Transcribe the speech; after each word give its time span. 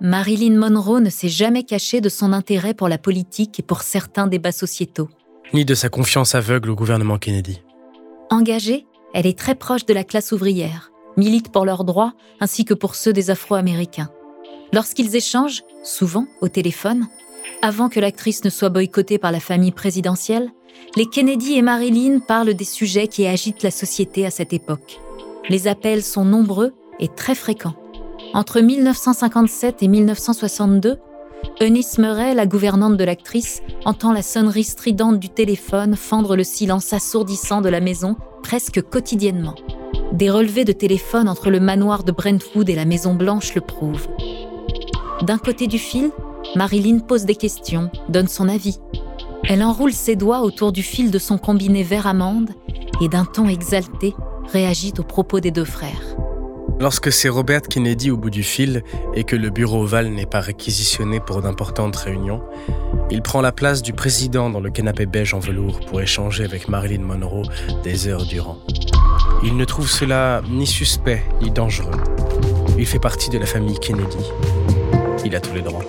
Marilyn 0.00 0.56
Monroe 0.56 1.00
ne 1.00 1.10
s'est 1.10 1.28
jamais 1.28 1.64
cachée 1.64 2.00
de 2.00 2.08
son 2.08 2.32
intérêt 2.32 2.72
pour 2.72 2.88
la 2.88 2.98
politique 2.98 3.58
et 3.58 3.64
pour 3.64 3.82
certains 3.82 4.28
débats 4.28 4.52
sociétaux. 4.52 5.08
Ni 5.52 5.64
de 5.64 5.74
sa 5.74 5.88
confiance 5.88 6.36
aveugle 6.36 6.70
au 6.70 6.76
gouvernement 6.76 7.18
Kennedy. 7.18 7.62
Engagée, 8.30 8.86
elle 9.12 9.26
est 9.26 9.36
très 9.36 9.56
proche 9.56 9.86
de 9.86 9.94
la 9.94 10.04
classe 10.04 10.30
ouvrière, 10.30 10.92
milite 11.16 11.50
pour 11.50 11.64
leurs 11.64 11.84
droits 11.84 12.12
ainsi 12.38 12.64
que 12.64 12.74
pour 12.74 12.94
ceux 12.94 13.12
des 13.12 13.30
Afro-Américains. 13.30 14.10
Lorsqu'ils 14.72 15.16
échangent, 15.16 15.64
souvent 15.82 16.26
au 16.40 16.48
téléphone, 16.48 17.08
avant 17.62 17.88
que 17.88 17.98
l'actrice 17.98 18.44
ne 18.44 18.50
soit 18.50 18.68
boycottée 18.68 19.18
par 19.18 19.32
la 19.32 19.40
famille 19.40 19.72
présidentielle, 19.72 20.50
les 20.94 21.06
Kennedy 21.06 21.54
et 21.54 21.62
Marilyn 21.62 22.20
parlent 22.20 22.54
des 22.54 22.64
sujets 22.64 23.08
qui 23.08 23.26
agitent 23.26 23.64
la 23.64 23.72
société 23.72 24.24
à 24.26 24.30
cette 24.30 24.52
époque. 24.52 25.00
Les 25.48 25.66
appels 25.66 26.04
sont 26.04 26.24
nombreux 26.24 26.72
et 27.00 27.08
très 27.08 27.34
fréquents. 27.34 27.74
Entre 28.34 28.60
1957 28.60 29.82
et 29.82 29.88
1962, 29.88 30.98
Eunice 31.60 31.98
Murray, 31.98 32.34
la 32.34 32.46
gouvernante 32.46 32.96
de 32.96 33.04
l'actrice, 33.04 33.62
entend 33.84 34.12
la 34.12 34.22
sonnerie 34.22 34.64
stridente 34.64 35.18
du 35.18 35.28
téléphone 35.28 35.96
fendre 35.96 36.36
le 36.36 36.44
silence 36.44 36.92
assourdissant 36.92 37.62
de 37.62 37.68
la 37.68 37.80
maison 37.80 38.16
presque 38.42 38.82
quotidiennement. 38.82 39.54
Des 40.12 40.30
relevés 40.30 40.64
de 40.64 40.72
téléphone 40.72 41.28
entre 41.28 41.50
le 41.50 41.60
manoir 41.60 42.04
de 42.04 42.12
Brentwood 42.12 42.68
et 42.68 42.74
la 42.74 42.84
Maison 42.84 43.14
Blanche 43.14 43.54
le 43.54 43.60
prouvent. 43.60 44.08
D'un 45.22 45.38
côté 45.38 45.66
du 45.66 45.78
fil, 45.78 46.10
Marilyn 46.54 46.98
pose 46.98 47.24
des 47.24 47.34
questions, 47.34 47.90
donne 48.08 48.28
son 48.28 48.48
avis. 48.48 48.78
Elle 49.44 49.62
enroule 49.62 49.92
ses 49.92 50.16
doigts 50.16 50.42
autour 50.42 50.72
du 50.72 50.82
fil 50.82 51.10
de 51.10 51.18
son 51.18 51.38
combiné 51.38 51.82
vert 51.82 52.06
amande 52.06 52.50
et 53.00 53.08
d'un 53.08 53.24
ton 53.24 53.48
exalté 53.48 54.14
réagit 54.52 54.92
aux 54.98 55.02
propos 55.02 55.40
des 55.40 55.50
deux 55.50 55.64
frères. 55.64 56.16
Lorsque 56.80 57.10
c'est 57.10 57.28
Robert 57.28 57.62
Kennedy 57.62 58.10
au 58.10 58.16
bout 58.16 58.30
du 58.30 58.44
fil 58.44 58.84
et 59.14 59.24
que 59.24 59.34
le 59.34 59.50
bureau 59.50 59.82
ovale 59.82 60.08
n'est 60.10 60.26
pas 60.26 60.40
réquisitionné 60.40 61.18
pour 61.18 61.42
d'importantes 61.42 61.96
réunions, 61.96 62.40
il 63.10 63.20
prend 63.20 63.40
la 63.40 63.50
place 63.50 63.82
du 63.82 63.92
président 63.92 64.48
dans 64.48 64.60
le 64.60 64.70
canapé 64.70 65.06
beige 65.06 65.34
en 65.34 65.40
velours 65.40 65.80
pour 65.80 66.00
échanger 66.00 66.44
avec 66.44 66.68
Marilyn 66.68 67.02
Monroe 67.02 67.42
des 67.82 68.06
heures 68.06 68.26
durant. 68.26 68.58
Il 69.42 69.56
ne 69.56 69.64
trouve 69.64 69.90
cela 69.90 70.40
ni 70.48 70.66
suspect 70.66 71.24
ni 71.42 71.50
dangereux. 71.50 71.90
Il 72.78 72.86
fait 72.86 73.00
partie 73.00 73.30
de 73.30 73.38
la 73.38 73.46
famille 73.46 73.78
Kennedy. 73.80 74.30
Il 75.24 75.34
a 75.34 75.40
tous 75.40 75.54
les 75.54 75.62
droits. 75.62 75.84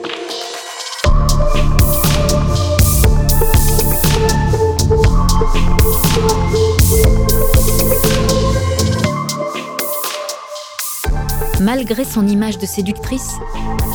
Malgré 11.61 12.05
son 12.05 12.25
image 12.25 12.57
de 12.57 12.65
séductrice, 12.65 13.35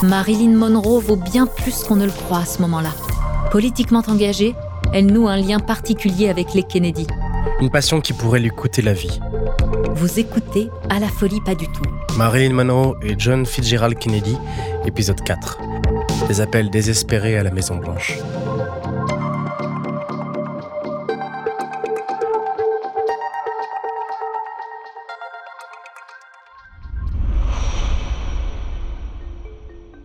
Marilyn 0.02 0.54
Monroe 0.54 1.00
vaut 1.00 1.16
bien 1.16 1.46
plus 1.46 1.82
qu'on 1.82 1.96
ne 1.96 2.04
le 2.04 2.10
croit 2.10 2.40
à 2.40 2.44
ce 2.44 2.60
moment-là. 2.60 2.90
Politiquement 3.50 4.02
engagée, 4.06 4.54
elle 4.92 5.06
noue 5.06 5.28
un 5.28 5.38
lien 5.38 5.58
particulier 5.58 6.28
avec 6.28 6.52
les 6.52 6.62
Kennedy. 6.62 7.06
Une 7.60 7.70
passion 7.70 8.02
qui 8.02 8.12
pourrait 8.12 8.40
lui 8.40 8.50
coûter 8.50 8.82
la 8.82 8.92
vie. 8.92 9.18
Vous 9.94 10.18
écoutez 10.18 10.68
À 10.90 10.98
la 10.98 11.08
folie 11.08 11.40
pas 11.40 11.54
du 11.54 11.66
tout. 11.68 11.84
Marilyn 12.18 12.52
Monroe 12.52 12.96
et 13.02 13.14
John 13.16 13.46
Fitzgerald 13.46 13.98
Kennedy, 13.98 14.36
épisode 14.84 15.22
4. 15.22 15.58
Des 16.28 16.40
appels 16.42 16.68
désespérés 16.68 17.38
à 17.38 17.42
la 17.42 17.50
Maison 17.50 17.76
Blanche. 17.76 18.18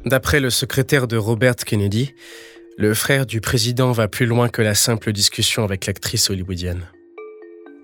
D'après 0.09 0.39
le 0.39 0.49
secrétaire 0.49 1.07
de 1.07 1.17
Robert 1.17 1.55
Kennedy, 1.55 2.15
le 2.79 2.95
frère 2.95 3.27
du 3.27 3.41
président 3.41 3.91
va 3.91 4.07
plus 4.07 4.25
loin 4.25 4.49
que 4.49 4.63
la 4.63 4.73
simple 4.73 5.13
discussion 5.13 5.63
avec 5.63 5.85
l'actrice 5.85 6.31
hollywoodienne. 6.31 6.87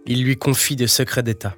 Il 0.07 0.23
lui 0.23 0.35
confie 0.35 0.75
des 0.75 0.87
secrets 0.87 1.21
d'État. 1.21 1.55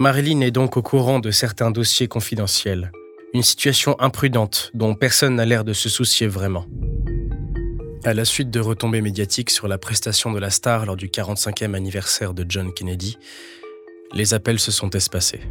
Marilyn 0.00 0.40
est 0.40 0.50
donc 0.50 0.76
au 0.76 0.82
courant 0.82 1.20
de 1.20 1.30
certains 1.30 1.70
dossiers 1.70 2.08
confidentiels, 2.08 2.90
une 3.32 3.44
situation 3.44 3.94
imprudente 4.00 4.72
dont 4.74 4.96
personne 4.96 5.36
n'a 5.36 5.44
l'air 5.44 5.62
de 5.62 5.72
se 5.72 5.88
soucier 5.88 6.26
vraiment. 6.26 6.66
À 8.02 8.12
la 8.12 8.24
suite 8.24 8.50
de 8.50 8.58
retombées 8.58 9.02
médiatiques 9.02 9.50
sur 9.50 9.68
la 9.68 9.78
prestation 9.78 10.32
de 10.32 10.40
la 10.40 10.50
star 10.50 10.84
lors 10.84 10.96
du 10.96 11.06
45e 11.06 11.74
anniversaire 11.74 12.34
de 12.34 12.44
John 12.48 12.74
Kennedy, 12.74 13.18
les 14.12 14.34
appels 14.34 14.58
se 14.58 14.72
sont 14.72 14.90
espacés. 14.90 15.42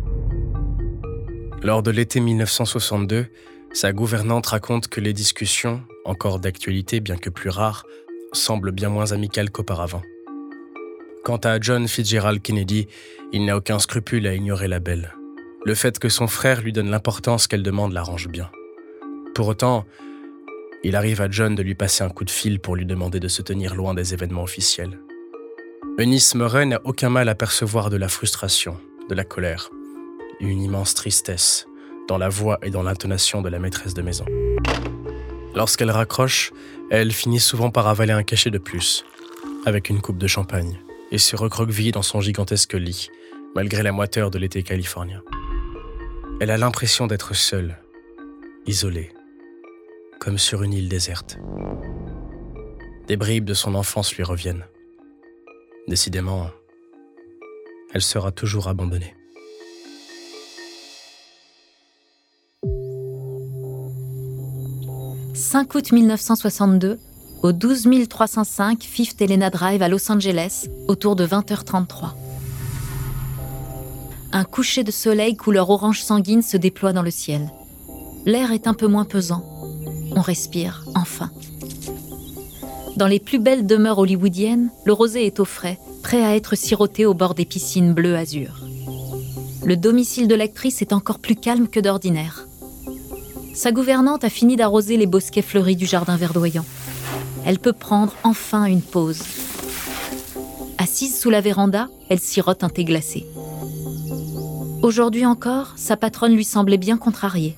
Lors 1.64 1.84
de 1.84 1.92
l'été 1.92 2.20
1962, 2.20 3.28
sa 3.74 3.94
gouvernante 3.94 4.48
raconte 4.48 4.88
que 4.88 5.00
les 5.00 5.14
discussions, 5.14 5.82
encore 6.06 6.40
d'actualité 6.40 7.00
bien 7.00 7.18
que 7.18 7.30
plus 7.30 7.50
rares, 7.50 7.86
semblent 8.34 8.72
bien 8.72 8.90
moins 8.90 9.12
amicales 9.12 9.50
qu'auparavant. 9.50 10.02
Quant 11.24 11.38
à 11.38 11.60
John 11.60 11.88
Fitzgerald 11.88 12.42
Kennedy, 12.42 12.88
il 13.32 13.46
n'a 13.46 13.56
aucun 13.56 13.80
scrupule 13.80 14.28
à 14.28 14.34
ignorer 14.34 14.68
la 14.68 14.80
belle. 14.80 15.14
Le 15.64 15.76
fait 15.76 16.00
que 16.00 16.10
son 16.10 16.28
frère 16.28 16.62
lui 16.62 16.74
donne 16.74 16.90
l'importance 16.90 17.48
qu'elle 17.48 17.64
demande 17.64 17.94
l'arrange 17.94 18.28
bien. 18.28 18.50
Pour 19.36 19.48
autant, 19.48 19.86
il 20.84 20.96
arrive 20.96 21.22
à 21.22 21.30
John 21.30 21.54
de 21.54 21.62
lui 21.62 21.76
passer 21.76 22.04
un 22.04 22.10
coup 22.10 22.26
de 22.26 22.32
fil 22.32 22.60
pour 22.60 22.76
lui 22.76 22.86
demander 22.86 23.20
de 23.20 23.28
se 23.28 23.42
tenir 23.42 23.76
loin 23.76 23.94
des 23.94 24.14
événements 24.14 24.44
officiels. 24.44 25.00
Eunice 26.00 26.36
Murray 26.36 26.66
n'a 26.66 26.82
aucun 26.84 27.10
mal 27.10 27.30
à 27.30 27.36
percevoir 27.36 27.90
de 27.90 27.98
la 27.98 28.08
frustration, 28.08 28.78
de 29.08 29.14
la 29.14 29.24
colère, 29.24 29.70
une 30.40 30.62
immense 30.62 30.96
tristesse, 30.96 31.68
dans 32.12 32.18
la 32.18 32.28
voix 32.28 32.60
et 32.62 32.72
dans 32.72 32.84
l'intonation 32.84 33.42
de 33.42 33.48
la 33.48 33.58
maîtresse 33.58 33.94
de 33.94 34.02
maison. 34.02 34.26
Lorsqu'elle 35.56 35.92
raccroche, 35.92 36.52
elle 36.90 37.14
finit 37.14 37.40
souvent 37.40 37.70
par 37.70 37.88
avaler 37.88 38.12
un 38.12 38.24
cachet 38.24 38.50
de 38.50 38.58
plus, 38.58 39.06
avec 39.66 39.90
une 39.90 40.02
coupe 40.02 40.18
de 40.18 40.28
champagne, 40.28 40.78
et 41.12 41.18
se 41.18 41.38
recroqueviller 41.38 41.94
dans 41.94 42.02
son 42.02 42.20
gigantesque 42.20 42.74
lit, 42.74 43.10
malgré 43.56 43.82
la 43.82 43.94
moiteur 43.94 44.30
de 44.30 44.38
l'été 44.40 44.62
californien. 44.62 45.24
Elle 46.42 46.52
a 46.52 46.58
l'impression 46.58 47.08
d'être 47.08 47.34
seule, 47.34 47.78
isolée, 48.66 49.14
comme 50.20 50.38
sur 50.38 50.64
une 50.64 50.74
île 50.74 50.90
déserte. 50.90 51.38
Des 53.08 53.16
bribes 53.16 53.46
de 53.46 53.54
son 53.54 53.74
enfance 53.74 54.14
lui 54.18 54.24
reviennent. 54.24 54.66
Décidément, 55.88 56.50
elle 57.94 58.02
sera 58.02 58.34
toujours 58.34 58.68
abandonnée. 58.68 59.16
5 65.52 65.76
août 65.76 65.92
1962, 65.92 66.98
au 67.44 67.52
12 67.52 68.08
305 68.08 68.84
Fifth 68.84 69.22
Helena 69.22 69.50
Drive 69.50 69.82
à 69.82 69.90
Los 69.90 70.10
Angeles, 70.10 70.70
autour 70.88 71.18
de 71.18 71.28
20h33. 71.28 72.14
Un 74.32 74.46
coucher 74.46 74.86
de 74.86 74.92
soleil 74.92 75.36
couleur 75.36 75.70
orange 75.70 76.04
sanguine 76.04 76.42
se 76.42 76.56
déploie 76.56 76.94
dans 76.94 77.02
le 77.02 77.12
ciel. 77.12 77.52
L'air 78.26 78.54
est 78.54 78.66
un 78.66 78.74
peu 78.74 78.88
moins 78.88 79.04
pesant. 79.04 79.44
On 80.16 80.22
respire, 80.22 80.86
enfin. 80.96 81.32
Dans 82.96 83.08
les 83.08 83.20
plus 83.20 83.40
belles 83.40 83.68
demeures 83.68 84.00
hollywoodiennes, 84.00 84.70
le 84.86 84.94
rosé 84.94 85.26
est 85.26 85.42
au 85.42 85.46
frais, 85.46 85.80
prêt 86.02 86.24
à 86.24 86.34
être 86.38 86.56
siroté 86.56 87.06
au 87.06 87.14
bord 87.14 87.36
des 87.36 87.44
piscines 87.44 87.94
bleu 87.94 88.16
azur. 88.16 88.62
Le 89.66 89.76
domicile 89.76 90.30
de 90.30 90.36
l'actrice 90.36 90.82
est 90.82 90.94
encore 90.94 91.20
plus 91.20 91.36
calme 91.36 91.68
que 91.68 91.82
d'ordinaire 91.82 92.48
sa 93.62 93.72
gouvernante 93.72 94.24
a 94.24 94.30
fini 94.32 94.56
d'arroser 94.56 94.98
les 94.98 95.06
bosquets 95.06 95.44
fleuris 95.44 95.76
du 95.76 95.86
jardin 95.86 96.18
verdoyant. 96.18 96.66
Elle 97.46 97.60
peut 97.60 97.74
prendre 97.74 98.12
enfin 98.24 98.66
une 98.66 98.82
pause. 98.82 99.22
Assise 100.80 101.20
sous 101.20 101.30
la 101.30 101.42
véranda, 101.42 101.88
elle 102.10 102.20
sirote 102.20 102.64
un 102.64 102.70
thé 102.70 102.86
glacé. 102.86 103.28
Aujourd'hui 104.82 105.28
encore, 105.28 105.74
sa 105.76 105.96
patronne 105.96 106.34
lui 106.34 106.44
semblait 106.44 106.80
bien 106.80 106.98
contrariée. 106.98 107.56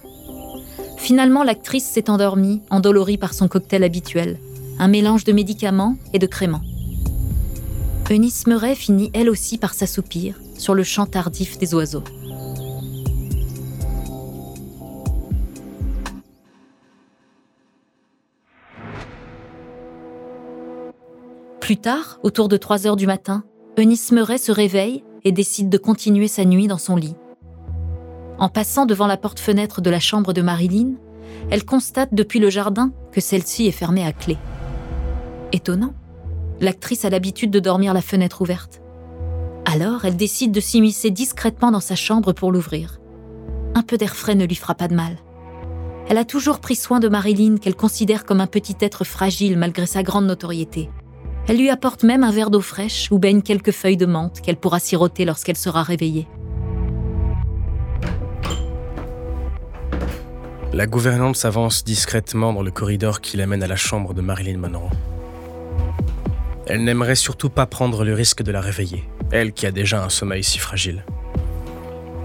Finalement, 0.97 1.41
l'actrice 1.41 1.85
s'est 1.85 2.09
endormie, 2.09 2.61
endolorie 2.69 3.17
par 3.17 3.33
son 3.33 3.47
cocktail 3.47 3.85
habituel, 3.85 4.39
un 4.79 4.89
mélange 4.89 5.23
de 5.23 5.31
médicaments 5.31 5.95
et 6.11 6.19
de 6.19 6.27
créments. 6.27 6.63
Eunice 8.11 8.45
Murray 8.45 8.75
finit 8.75 9.09
elle 9.13 9.29
aussi 9.29 9.57
par 9.57 9.73
s'assoupir 9.73 10.35
sur 10.57 10.73
le 10.73 10.83
chant 10.83 11.05
tardif 11.05 11.57
des 11.57 11.73
oiseaux. 11.73 12.03
Plus 21.63 21.77
tard, 21.77 22.19
autour 22.23 22.49
de 22.49 22.57
3 22.57 22.87
heures 22.87 22.97
du 22.97 23.07
matin, 23.07 23.45
Eunice 23.79 24.11
Murray 24.11 24.37
se 24.37 24.51
réveille 24.51 25.01
et 25.23 25.31
décide 25.31 25.69
de 25.69 25.77
continuer 25.77 26.27
sa 26.27 26.43
nuit 26.43 26.67
dans 26.67 26.77
son 26.77 26.97
lit. 26.97 27.15
En 28.37 28.49
passant 28.49 28.85
devant 28.85 29.07
la 29.07 29.15
porte-fenêtre 29.15 29.79
de 29.79 29.89
la 29.89 30.01
chambre 30.01 30.33
de 30.33 30.41
Marilyn, 30.41 30.95
elle 31.49 31.63
constate 31.63 32.13
depuis 32.13 32.39
le 32.39 32.49
jardin 32.49 32.91
que 33.13 33.21
celle-ci 33.21 33.65
est 33.65 33.71
fermée 33.71 34.05
à 34.05 34.11
clé. 34.11 34.37
Étonnant, 35.53 35.93
l'actrice 36.59 37.05
a 37.05 37.09
l'habitude 37.09 37.49
de 37.49 37.61
dormir 37.61 37.93
la 37.93 38.01
fenêtre 38.01 38.41
ouverte. 38.41 38.81
Alors, 39.63 40.03
elle 40.03 40.17
décide 40.17 40.51
de 40.51 40.59
s'immiscer 40.59 41.11
discrètement 41.11 41.71
dans 41.71 41.79
sa 41.79 41.95
chambre 41.95 42.33
pour 42.33 42.51
l'ouvrir. 42.51 42.99
Un 43.73 43.83
peu 43.83 43.95
d'air 43.95 44.17
frais 44.17 44.35
ne 44.35 44.43
lui 44.43 44.55
fera 44.55 44.75
pas 44.75 44.89
de 44.89 44.95
mal. 44.95 45.15
Elle 46.09 46.17
a 46.17 46.25
toujours 46.25 46.59
pris 46.59 46.75
soin 46.75 46.99
de 46.99 47.07
Marilyn 47.07 47.55
qu'elle 47.55 47.77
considère 47.77 48.25
comme 48.25 48.41
un 48.41 48.47
petit 48.47 48.75
être 48.81 49.05
fragile 49.05 49.57
malgré 49.57 49.85
sa 49.85 50.03
grande 50.03 50.25
notoriété. 50.25 50.89
Elle 51.47 51.57
lui 51.57 51.69
apporte 51.69 52.03
même 52.03 52.23
un 52.23 52.31
verre 52.31 52.49
d'eau 52.49 52.61
fraîche 52.61 53.09
où 53.11 53.19
baignent 53.19 53.41
quelques 53.41 53.71
feuilles 53.71 53.97
de 53.97 54.05
menthe 54.05 54.39
qu'elle 54.41 54.55
pourra 54.55 54.79
siroter 54.79 55.25
lorsqu'elle 55.25 55.57
sera 55.57 55.83
réveillée. 55.83 56.27
La 60.71 60.87
gouvernante 60.87 61.35
s'avance 61.35 61.83
discrètement 61.83 62.53
dans 62.53 62.63
le 62.63 62.71
corridor 62.71 63.21
qui 63.21 63.37
l'amène 63.37 63.61
à 63.61 63.67
la 63.67 63.75
chambre 63.75 64.13
de 64.13 64.21
Marilyn 64.21 64.57
Monroe. 64.57 64.89
Elle 66.65 66.83
n'aimerait 66.85 67.15
surtout 67.15 67.49
pas 67.49 67.65
prendre 67.65 68.05
le 68.05 68.13
risque 68.13 68.41
de 68.41 68.51
la 68.51 68.61
réveiller, 68.61 69.03
elle 69.31 69.51
qui 69.51 69.65
a 69.65 69.71
déjà 69.71 70.01
un 70.01 70.09
sommeil 70.09 70.43
si 70.43 70.59
fragile. 70.59 71.05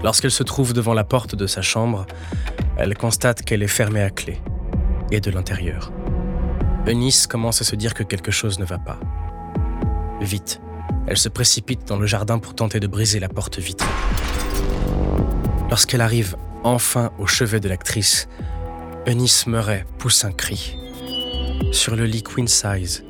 Lorsqu'elle 0.01 0.31
se 0.31 0.43
trouve 0.43 0.73
devant 0.73 0.93
la 0.93 1.03
porte 1.03 1.35
de 1.35 1.45
sa 1.45 1.61
chambre, 1.61 2.07
elle 2.77 2.97
constate 2.97 3.41
qu'elle 3.41 3.61
est 3.61 3.67
fermée 3.67 4.01
à 4.01 4.09
clé, 4.09 4.39
et 5.11 5.19
de 5.19 5.29
l'intérieur. 5.29 5.91
Eunice 6.87 7.27
commence 7.27 7.61
à 7.61 7.63
se 7.65 7.75
dire 7.75 7.93
que 7.93 8.03
quelque 8.03 8.31
chose 8.31 8.59
ne 8.59 8.65
va 8.65 8.77
pas. 8.77 8.99
Vite, 10.21 10.61
elle 11.07 11.17
se 11.17 11.29
précipite 11.29 11.87
dans 11.87 11.97
le 11.97 12.05
jardin 12.05 12.39
pour 12.39 12.55
tenter 12.55 12.79
de 12.79 12.87
briser 12.87 13.19
la 13.19 13.29
porte 13.29 13.59
vitrée. 13.59 13.87
Lorsqu'elle 15.69 16.01
arrive 16.01 16.35
enfin 16.63 17.11
au 17.19 17.27
chevet 17.27 17.59
de 17.59 17.69
l'actrice, 17.69 18.27
Eunice 19.07 19.47
Murray 19.47 19.85
pousse 19.97 20.25
un 20.25 20.31
cri. 20.31 20.75
Sur 21.71 21.95
le 21.95 22.05
lit 22.05 22.23
queen 22.23 22.47
size, 22.47 23.03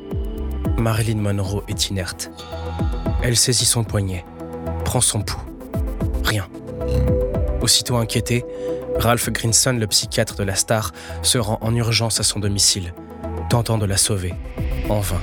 Marilyn 0.77 1.21
Monroe 1.21 1.63
est 1.67 1.89
inerte. 1.89 2.31
Elle 3.23 3.37
saisit 3.37 3.65
son 3.65 3.83
poignet, 3.83 4.25
prend 4.85 5.01
son 5.01 5.21
pouls. 5.21 5.41
Rien. 6.23 6.47
Aussitôt 7.61 7.97
inquiété, 7.97 8.45
Ralph 8.97 9.29
Grinson, 9.29 9.73
le 9.73 9.87
psychiatre 9.87 10.35
de 10.35 10.43
la 10.43 10.55
star, 10.55 10.91
se 11.21 11.37
rend 11.37 11.57
en 11.61 11.73
urgence 11.75 12.19
à 12.19 12.23
son 12.23 12.39
domicile, 12.39 12.93
tentant 13.49 13.79
de 13.79 13.85
la 13.87 13.97
sauver, 13.97 14.35
en 14.89 14.99
vain. 14.99 15.21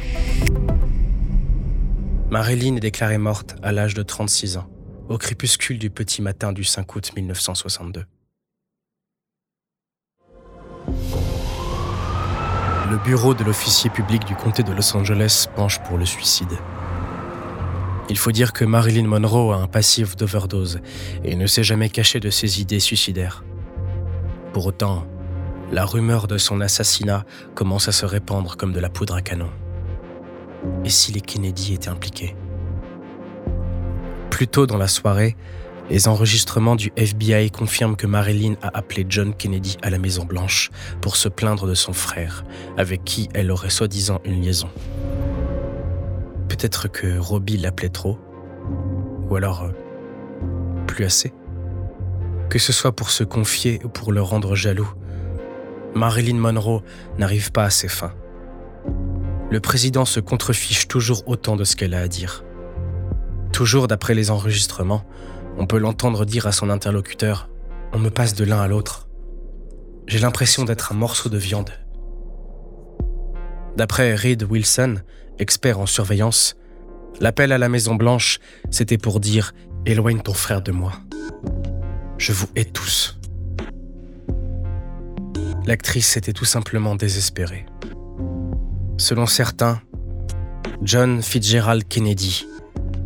Marilyn 2.29 2.75
est 2.75 2.81
déclarée 2.81 3.19
morte 3.19 3.55
à 3.63 3.71
l'âge 3.71 3.95
de 3.95 4.03
36 4.03 4.57
ans, 4.57 4.69
au 5.09 5.17
crépuscule 5.17 5.79
du 5.79 5.91
petit 5.91 6.23
matin 6.23 6.53
du 6.53 6.65
5 6.65 6.97
août 6.97 7.13
1962. 7.15 8.05
Le 12.91 13.05
bureau 13.05 13.33
de 13.35 13.45
l'officier 13.45 13.91
public 13.91 14.25
du 14.25 14.35
comté 14.35 14.65
de 14.65 14.73
Los 14.73 14.97
Angeles 14.97 15.47
penche 15.55 15.81
pour 15.85 15.97
le 15.97 16.05
suicide. 16.05 16.59
Il 18.09 18.19
faut 18.19 18.33
dire 18.33 18.53
que 18.53 18.65
Marilyn 18.65 19.07
Monroe 19.07 19.53
a 19.53 19.57
un 19.57 19.69
passif 19.69 20.17
d'overdose 20.17 20.81
et 21.23 21.37
ne 21.37 21.47
s'est 21.47 21.65
jamais 21.65 21.91
caché 21.91 22.19
de 22.19 22.31
ses 22.31 22.61
idées 22.61 22.81
suicidaires. 22.81 23.45
Pour 24.53 24.67
autant, 24.67 25.07
la 25.73 25.85
rumeur 25.85 26.27
de 26.27 26.39
son 26.39 26.61
assassinat 26.61 27.25
commence 27.55 27.89
à 27.89 27.93
se 27.93 28.07
répandre 28.07 28.57
comme 28.57 28.73
de 28.73 28.81
la 28.81 28.89
poudre 28.89 29.15
à 29.15 29.23
canon. 29.23 29.51
Et 30.85 30.91
si 30.91 31.13
les 31.13 31.21
Kennedy 31.21 31.75
étaient 31.75 31.89
impliqués? 31.89 32.37
Plus 34.31 34.49
tôt 34.49 34.67
dans 34.67 34.77
la 34.77 34.89
soirée, 34.89 35.37
les 35.89 36.09
enregistrements 36.09 36.77
du 36.77 36.93
FBI 36.97 37.51
confirment 37.51 37.97
que 37.97 38.07
Marilyn 38.07 38.55
a 38.61 38.77
appelé 38.77 39.07
John 39.09 39.35
Kennedy 39.35 39.77
à 39.83 39.91
la 39.91 39.99
Maison 39.99 40.25
Blanche 40.25 40.71
pour 41.01 41.17
se 41.17 41.29
plaindre 41.29 41.67
de 41.67 41.75
son 41.75 41.93
frère, 41.93 42.45
avec 42.77 43.05
qui 43.05 43.29
elle 43.35 43.51
aurait 43.51 43.71
soi-disant 43.71 44.21
une 44.25 44.43
liaison. 44.43 44.69
Peut-être 46.49 46.89
que 46.89 47.19
Robbie 47.19 47.57
l'appelait 47.57 47.89
trop, 47.89 48.19
ou 49.29 49.37
alors 49.37 49.65
euh, 49.65 49.71
plus 50.87 51.05
assez. 51.05 51.33
Que 52.49 52.59
ce 52.59 52.73
soit 52.73 52.93
pour 52.93 53.11
se 53.11 53.25
confier 53.25 53.81
ou 53.85 53.89
pour 53.89 54.13
le 54.13 54.23
rendre 54.23 54.55
jaloux, 54.55 54.89
Marilyn 55.97 56.37
Monroe 56.37 56.83
n'arrive 57.19 57.51
pas 57.53 57.65
à 57.65 57.71
ses 57.71 57.89
fins. 57.89 58.13
Le 59.51 59.61
président 59.61 60.05
se 60.05 60.21
contrefiche 60.21 60.89
toujours 60.89 61.27
autant 61.27 61.57
de 61.57 61.65
ce 61.65 61.75
qu'elle 61.75 61.95
a 61.95 62.03
à 62.03 62.09
dire. 62.09 62.45
Toujours 63.53 63.89
d'après 63.89 64.15
les 64.15 64.31
enregistrements, 64.31 65.05
on 65.57 65.67
peut 65.67 65.79
l'entendre 65.79 66.27
dire 66.27 66.47
à 66.47 66.53
son 66.53 66.69
interlocuteur 66.69 67.49
On 67.93 67.99
me 67.99 68.11
passe 68.11 68.35
de 68.35 68.45
l'un 68.45 68.61
à 68.61 68.69
l'autre. 68.69 69.09
J'ai 70.07 70.19
l'impression 70.19 70.65
d'être 70.65 70.93
un 70.93 70.97
morceau 70.97 71.31
de 71.31 71.39
viande. 71.39 71.71
D'après 73.77 74.15
Reed 74.15 74.43
Wilson, 74.43 74.97
expert 75.39 75.81
en 75.81 75.87
surveillance, 75.87 76.57
l'appel 77.21 77.53
à 77.53 77.59
la 77.59 77.69
Maison 77.69 77.95
Blanche, 77.95 78.39
c'était 78.71 78.99
pour 78.99 79.21
dire 79.21 79.53
Éloigne 79.87 80.21
ton 80.21 80.35
frère 80.35 80.61
de 80.61 80.73
moi. 80.73 80.93
Je 82.19 82.33
vous 82.33 82.49
hais 82.55 82.65
tous. 82.65 83.16
L'actrice 85.67 86.17
était 86.17 86.33
tout 86.33 86.45
simplement 86.45 86.95
désespérée. 86.95 87.67
Selon 88.99 89.27
certains, 89.27 89.81
John 90.83 91.23
Fitzgerald 91.23 91.89
Kennedy 91.89 92.47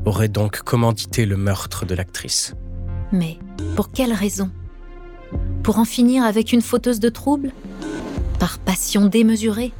aurait 0.04 0.28
donc 0.28 0.58
commandité 0.58 1.24
le 1.24 1.38
meurtre 1.38 1.86
de 1.86 1.94
l'actrice. 1.94 2.54
Mais 3.12 3.38
pour 3.76 3.90
quelle 3.90 4.12
raison? 4.12 4.50
Pour 5.62 5.78
en 5.78 5.86
finir 5.86 6.22
avec 6.24 6.52
une 6.52 6.60
fauteuse 6.60 7.00
de 7.00 7.08
troubles? 7.08 7.52
Par 8.38 8.58
passion 8.58 9.06
démesurée? 9.06 9.72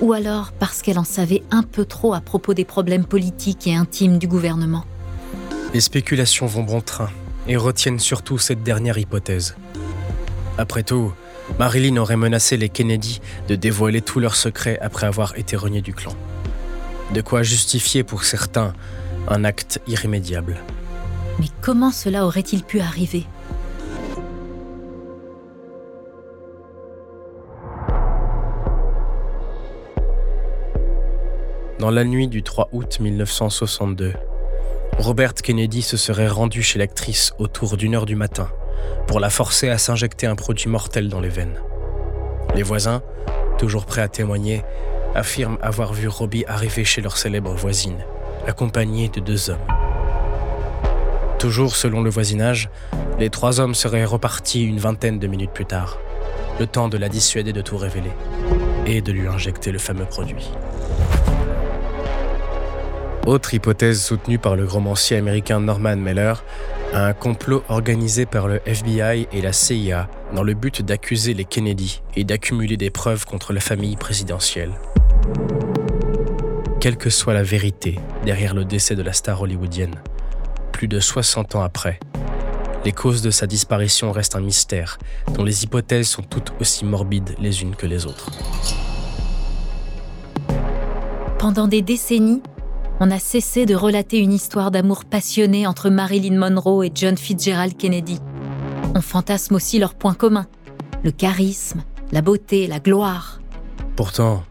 Ou 0.00 0.12
alors 0.12 0.52
parce 0.52 0.82
qu'elle 0.82 1.00
en 1.00 1.04
savait 1.04 1.42
un 1.50 1.64
peu 1.64 1.84
trop 1.84 2.14
à 2.14 2.20
propos 2.20 2.54
des 2.54 2.64
problèmes 2.64 3.04
politiques 3.04 3.66
et 3.66 3.74
intimes 3.74 4.18
du 4.18 4.28
gouvernement? 4.28 4.84
Les 5.74 5.80
spéculations 5.80 6.46
vont 6.46 6.62
bon 6.62 6.80
train 6.80 7.10
et 7.48 7.56
retiennent 7.56 7.98
surtout 7.98 8.38
cette 8.38 8.62
dernière 8.62 8.98
hypothèse. 8.98 9.56
Après 10.58 10.82
tout, 10.82 11.12
Marilyn 11.58 11.96
aurait 11.96 12.16
menacé 12.16 12.56
les 12.56 12.68
Kennedy 12.68 13.20
de 13.48 13.56
dévoiler 13.56 14.00
tous 14.00 14.20
leurs 14.20 14.36
secrets 14.36 14.78
après 14.80 15.06
avoir 15.06 15.36
été 15.38 15.56
renié 15.56 15.80
du 15.80 15.92
clan. 15.92 16.14
De 17.12 17.20
quoi 17.20 17.42
justifier 17.42 18.04
pour 18.04 18.24
certains 18.24 18.72
un 19.28 19.44
acte 19.44 19.80
irrémédiable. 19.86 20.56
Mais 21.38 21.46
comment 21.60 21.90
cela 21.90 22.26
aurait-il 22.26 22.62
pu 22.62 22.80
arriver? 22.80 23.24
Dans 31.78 31.90
la 31.90 32.04
nuit 32.04 32.28
du 32.28 32.42
3 32.42 32.68
août 32.72 32.98
1962, 33.00 34.12
Robert 34.98 35.34
Kennedy 35.34 35.82
se 35.82 35.96
serait 35.96 36.28
rendu 36.28 36.62
chez 36.62 36.78
l'actrice 36.78 37.32
autour 37.38 37.76
d'une 37.76 37.96
heure 37.96 38.06
du 38.06 38.14
matin 38.14 38.48
pour 39.06 39.20
la 39.20 39.30
forcer 39.30 39.68
à 39.68 39.78
s'injecter 39.78 40.26
un 40.26 40.36
produit 40.36 40.68
mortel 40.68 41.08
dans 41.08 41.20
les 41.20 41.28
veines. 41.28 41.60
Les 42.54 42.62
voisins, 42.62 43.02
toujours 43.58 43.86
prêts 43.86 44.02
à 44.02 44.08
témoigner, 44.08 44.64
affirment 45.14 45.58
avoir 45.62 45.92
vu 45.92 46.08
Robbie 46.08 46.44
arriver 46.46 46.84
chez 46.84 47.00
leur 47.00 47.16
célèbre 47.16 47.54
voisine, 47.54 48.04
accompagné 48.46 49.08
de 49.08 49.20
deux 49.20 49.50
hommes. 49.50 49.58
Toujours 51.38 51.76
selon 51.76 52.02
le 52.02 52.10
voisinage, 52.10 52.70
les 53.18 53.30
trois 53.30 53.60
hommes 53.60 53.74
seraient 53.74 54.04
repartis 54.04 54.64
une 54.64 54.78
vingtaine 54.78 55.18
de 55.18 55.26
minutes 55.26 55.52
plus 55.52 55.66
tard, 55.66 55.98
le 56.58 56.66
temps 56.66 56.88
de 56.88 56.96
la 56.96 57.08
dissuader 57.08 57.52
de 57.52 57.60
tout 57.60 57.76
révéler 57.76 58.12
et 58.86 59.00
de 59.00 59.12
lui 59.12 59.26
injecter 59.26 59.72
le 59.72 59.78
fameux 59.78 60.04
produit. 60.04 60.50
Autre 63.26 63.54
hypothèse 63.54 64.02
soutenue 64.02 64.38
par 64.38 64.56
le 64.56 64.64
romancier 64.64 65.16
américain 65.16 65.60
Norman 65.60 65.96
Mailer, 65.96 66.42
un 66.92 67.12
complot 67.12 67.62
organisé 67.68 68.26
par 68.26 68.48
le 68.48 68.60
FBI 68.66 69.28
et 69.32 69.40
la 69.40 69.52
CIA 69.52 70.08
dans 70.34 70.42
le 70.42 70.54
but 70.54 70.82
d'accuser 70.82 71.34
les 71.34 71.44
Kennedy 71.44 72.02
et 72.16 72.24
d'accumuler 72.24 72.76
des 72.76 72.90
preuves 72.90 73.24
contre 73.24 73.52
la 73.52 73.60
famille 73.60 73.96
présidentielle 73.96 74.72
quelle 76.82 76.96
que 76.96 77.10
soit 77.10 77.32
la 77.32 77.44
vérité 77.44 78.00
derrière 78.24 78.54
le 78.54 78.64
décès 78.64 78.96
de 78.96 79.02
la 79.02 79.12
star 79.12 79.40
hollywoodienne. 79.40 79.94
Plus 80.72 80.88
de 80.88 80.98
60 80.98 81.54
ans 81.54 81.62
après, 81.62 82.00
les 82.84 82.90
causes 82.90 83.22
de 83.22 83.30
sa 83.30 83.46
disparition 83.46 84.10
restent 84.10 84.34
un 84.34 84.40
mystère 84.40 84.98
dont 85.32 85.44
les 85.44 85.62
hypothèses 85.62 86.08
sont 86.08 86.22
toutes 86.22 86.52
aussi 86.60 86.84
morbides 86.84 87.36
les 87.38 87.62
unes 87.62 87.76
que 87.76 87.86
les 87.86 88.04
autres. 88.04 88.32
Pendant 91.38 91.68
des 91.68 91.82
décennies, 91.82 92.42
on 93.04 93.10
a 93.10 93.18
cessé 93.18 93.66
de 93.66 93.74
relater 93.74 94.18
une 94.18 94.32
histoire 94.32 94.70
d'amour 94.70 95.04
passionné 95.04 95.66
entre 95.66 95.90
Marilyn 95.90 96.38
Monroe 96.38 96.84
et 96.84 96.92
John 96.94 97.18
Fitzgerald 97.18 97.76
Kennedy. 97.76 98.20
On 98.94 99.00
fantasme 99.00 99.56
aussi 99.56 99.80
leurs 99.80 99.94
points 99.94 100.14
communs, 100.14 100.46
le 101.02 101.10
charisme, 101.10 101.82
la 102.12 102.22
beauté, 102.22 102.68
la 102.68 102.78
gloire. 102.78 103.40
Pourtant, 103.96 104.44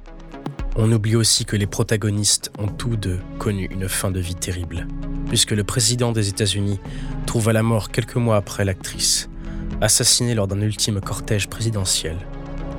on 0.76 0.92
oublie 0.92 1.16
aussi 1.16 1.46
que 1.46 1.56
les 1.56 1.66
protagonistes 1.66 2.52
ont 2.60 2.68
tous 2.68 2.98
deux 2.98 3.20
connu 3.40 3.70
une 3.72 3.88
fin 3.88 4.12
de 4.12 4.20
vie 4.20 4.36
terrible, 4.36 4.86
puisque 5.30 5.52
le 5.52 5.64
président 5.64 6.12
des 6.12 6.28
États-Unis 6.28 6.82
trouva 7.26 7.54
la 7.54 7.64
mort 7.64 7.90
quelques 7.90 8.18
mois 8.18 8.36
après 8.36 8.66
l'actrice, 8.66 9.30
assassinée 9.80 10.36
lors 10.36 10.50
d'un 10.50 10.60
ultime 10.60 11.00
cortège 11.00 11.48
présidentiel, 11.48 12.18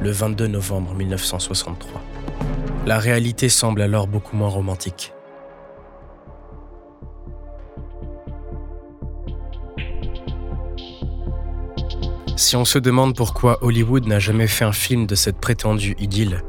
le 0.02 0.10
22 0.10 0.48
novembre 0.48 0.92
1963. 0.92 2.02
La 2.84 2.98
réalité 2.98 3.48
semble 3.48 3.80
alors 3.80 4.06
beaucoup 4.06 4.36
moins 4.36 4.50
romantique. 4.50 5.14
Si 12.42 12.56
on 12.56 12.64
se 12.64 12.80
demande 12.80 13.14
pourquoi 13.14 13.58
Hollywood 13.62 14.04
n'a 14.08 14.18
jamais 14.18 14.48
fait 14.48 14.64
un 14.64 14.72
film 14.72 15.06
de 15.06 15.14
cette 15.14 15.36
prétendue 15.36 15.94
idylle, 16.00 16.42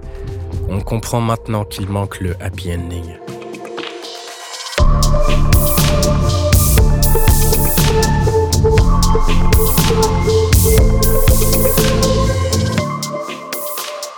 on 0.67 0.81
comprend 0.81 1.21
maintenant 1.21 1.65
qu'il 1.65 1.88
manque 1.88 2.19
le 2.19 2.35
happy 2.41 2.73
ending. 2.73 3.15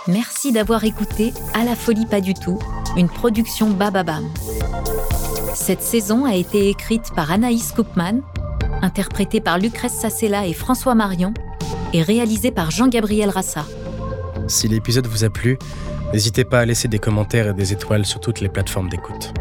Merci 0.08 0.52
d'avoir 0.52 0.82
écouté 0.84 1.34
À 1.52 1.62
la 1.64 1.76
folie 1.76 2.06
pas 2.06 2.22
du 2.22 2.32
tout, 2.32 2.58
une 2.96 3.10
production 3.10 3.68
Bababam. 3.68 4.24
Cette 5.54 5.82
saison 5.82 6.24
a 6.24 6.34
été 6.34 6.70
écrite 6.70 7.12
par 7.14 7.30
Anaïs 7.30 7.72
Koopman, 7.72 8.22
interprétée 8.80 9.42
par 9.42 9.58
Lucrèce 9.58 9.92
Sassella 9.92 10.46
et 10.46 10.54
François 10.54 10.94
Marion, 10.94 11.34
et 11.92 12.02
réalisée 12.02 12.50
par 12.50 12.70
Jean-Gabriel 12.70 13.30
Rassa. 13.30 13.66
Si 14.48 14.68
l'épisode 14.68 15.06
vous 15.06 15.24
a 15.24 15.30
plu, 15.30 15.58
n'hésitez 16.12 16.44
pas 16.44 16.60
à 16.60 16.64
laisser 16.64 16.88
des 16.88 16.98
commentaires 16.98 17.48
et 17.48 17.54
des 17.54 17.72
étoiles 17.72 18.06
sur 18.06 18.20
toutes 18.20 18.40
les 18.40 18.48
plateformes 18.48 18.88
d'écoute. 18.88 19.32